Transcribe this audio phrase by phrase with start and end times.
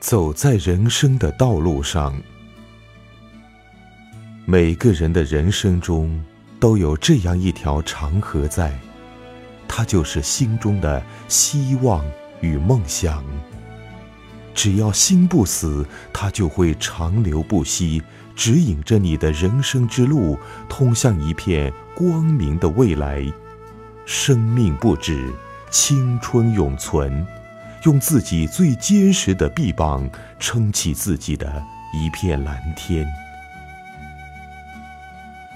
[0.00, 2.14] 走在人生的道路上，
[4.44, 6.24] 每个人的人生中
[6.60, 8.78] 都有这样一条长河在，
[9.66, 12.04] 它就是心中的希望
[12.40, 13.24] 与梦想。
[14.54, 18.00] 只要心不死，它就会长流不息，
[18.36, 20.38] 指引着你的人生之路，
[20.68, 23.24] 通向一片光明的未来。
[24.06, 25.28] 生命不止，
[25.70, 27.26] 青春永存。
[27.84, 31.62] 用自己最坚实的臂膀撑起自己的
[31.94, 33.06] 一片蓝天。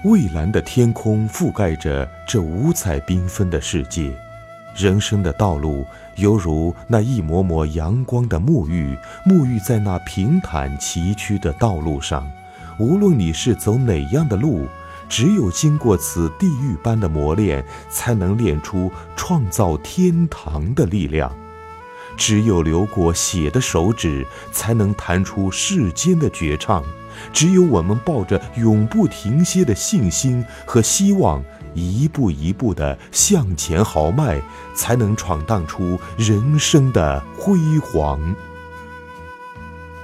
[0.03, 4.11] 蔚蓝的天空覆盖着这五彩缤纷的世界，
[4.75, 12.29] 人生的道路犹如那一抹抹阳光的沐浴，沐浴在那平坦崎岖的道路上。
[12.79, 14.67] 无论你是走哪样的路，
[15.07, 21.31] 只有经过此地狱般的磨练，才能练出创造天堂的力量。
[22.17, 26.83] 只有流过血的手指，才能弹出世间的绝唱；
[27.31, 34.41] 只有我们抱着永不停歇的信心和希望，一步一步地向前豪迈，
[34.75, 38.35] 才能闯荡出人生的辉煌。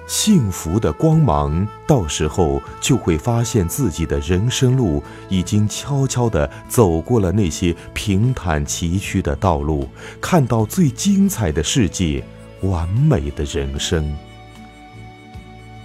[0.10, 9.88] 幸福的光芒，到时候就会发现自己的人生路已经悄悄地走过了那些平坦崎岖的道路，
[10.20, 12.24] 看到最精彩的世界，
[12.62, 14.12] 完美的人生。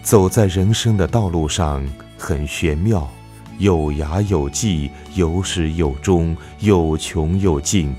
[0.03, 1.87] 走在人生的道路上
[2.17, 3.07] 很玄妙，
[3.59, 7.95] 有涯有际，有始有终，有穷有尽，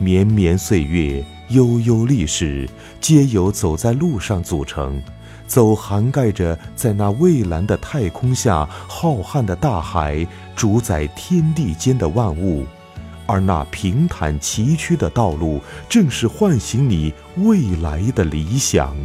[0.00, 2.68] 绵绵岁月，悠悠历史，
[3.00, 5.00] 皆由走在路上组成。
[5.46, 12.66] 走涵盖着在那蔚蓝的太空下浩瀚的大海，主宰天地间的万物，
[13.26, 18.96] 而那平坦崎岖的道路，正是唤醒你未来的理想。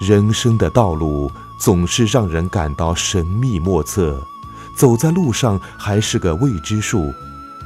[0.00, 1.30] 人生的道路
[1.60, 4.20] 总是让人感到神秘莫测，
[4.76, 7.12] 走在路上还是个未知数，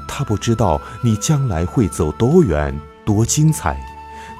[0.06, 3.95] 他不知道你将来会走多远，多精彩。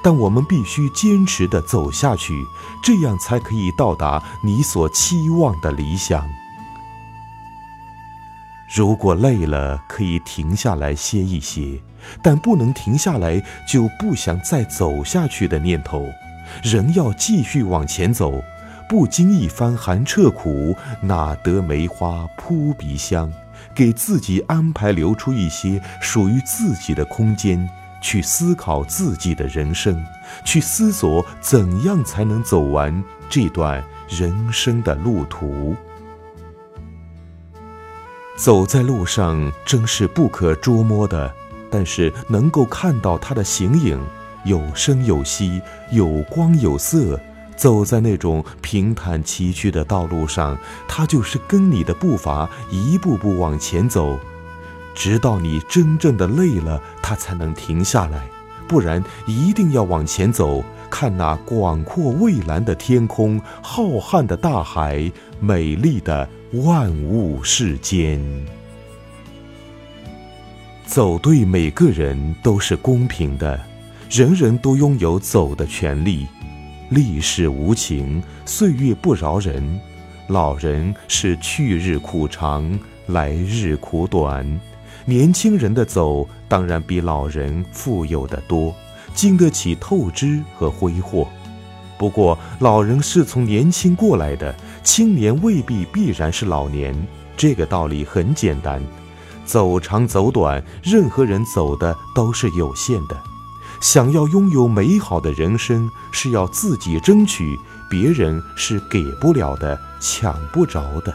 [0.07, 2.47] 但我们必须坚持地走下去，
[2.81, 6.25] 这样才可以到达你所期望的理想。
[8.73, 11.83] 如果累了，可以停下来歇一歇，
[12.23, 16.07] 但不能停下来就不想再走下去的念头。
[16.63, 18.41] 人要继续往前走，
[18.89, 23.33] 不经一番寒彻骨，哪得梅花扑鼻香？
[23.75, 27.69] 给自己安排留出一些属于自己的空间。
[28.03, 30.05] 去思考自己的人生，
[30.45, 35.75] 去思索怎样才能走完这段人生的路途。
[38.37, 41.33] 走在路上真是不可捉摸的，
[41.71, 43.99] 但是能够看到它的形影，
[44.45, 47.19] 有声有息，有光有色。
[47.57, 54.21] 走在那种平坦崎岖的道路上，它就是跟你的步伐一步步往前走。
[54.97, 58.27] 直到你真正的累了，它才能停下来，
[58.67, 66.27] 不然一定要往前走，看那广阔蔚蓝的天空、浩瀚的大海、美丽的
[66.65, 68.21] 万物世间。
[70.87, 73.61] 走对每个人都是公平的，
[74.11, 76.27] 人人都拥有走的权利。
[76.89, 79.81] 历史无情，岁月不饶人，
[80.29, 82.79] 老人是去日苦长，
[83.09, 84.61] 来日苦短。
[85.09, 88.75] 年轻人的走当然比老人富有的多，
[89.15, 91.29] 经得起透支和挥霍。
[91.97, 94.53] 不过，老人是从年轻过来的，
[94.83, 96.93] 青年未必必然是老年。
[97.37, 98.83] 这个道理很简单，
[99.45, 103.17] 走长走短，任何人走的都是有限的。
[103.81, 107.57] 想要拥有美好的人生，是要自己争取，
[107.89, 111.15] 别人是给不了的，抢不着的。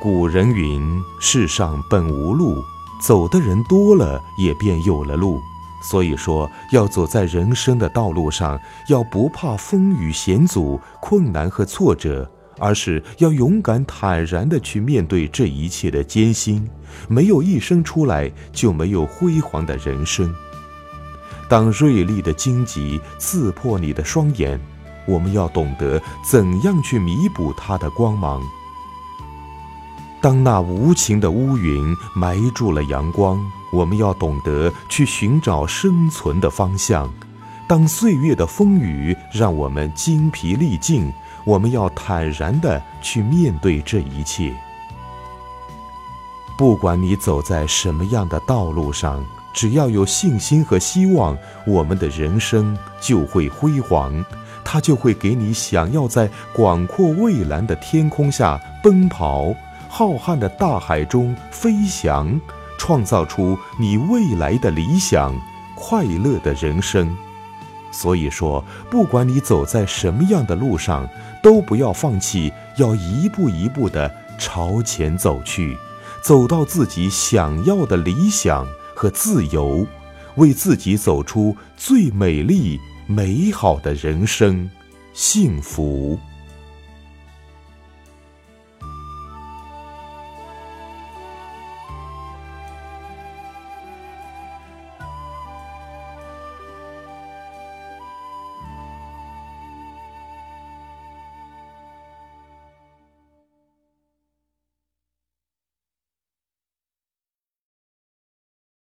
[0.00, 2.62] 古人云：“世上本无路，
[3.02, 5.40] 走的人多了，也便有了路。”
[5.82, 16.68] 所以说，要走在人生的道路上，要不怕风雨险阻、困难和挫折，而是要勇敢坦然地去面对这一切的艰辛。
[17.08, 20.32] 没有一生出来就没有辉煌的人生。
[21.48, 24.60] 当锐利的荆棘刺破你的双眼，
[25.06, 28.40] 我们要懂得怎样去弥补它的光芒。
[30.20, 33.40] 当那无情的乌云埋住了阳光，
[33.72, 37.08] 我们要懂得去寻找生存的方向；
[37.68, 41.12] 当岁月的风雨让我们精疲力尽，
[41.44, 44.52] 我们要坦然地去面对这一切。
[46.56, 49.24] 不管你走在什么样的道路上，
[49.54, 54.24] 只要有信心和希望，我们的人生就会辉煌，
[54.64, 59.54] 它就会给你想要在广阔蔚蓝的天空下奔跑，
[59.88, 62.40] 浩瀚的大海中飞翔，
[62.78, 65.34] 创造出你未来的理想、
[65.74, 67.16] 快乐的人生。
[67.90, 71.08] 所以说，不管你走在什么样的路上，
[71.42, 75.76] 都不要放弃，要一步一步地朝前走去，
[76.22, 78.66] 走到自己想要的理想。
[79.00, 79.86] 和自由，
[80.34, 84.68] 为自己走出最美丽、美好的人生，
[85.12, 86.18] 幸福。